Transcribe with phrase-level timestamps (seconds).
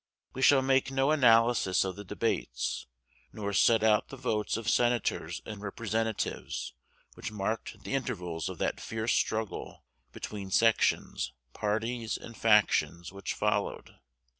[0.33, 2.87] We shall make no analysis of the debates,
[3.31, 6.73] nor set out the votes of senators and representatives
[7.13, 13.97] which marked the intervals of that fierce struggle between sections, parties, and factions which followed.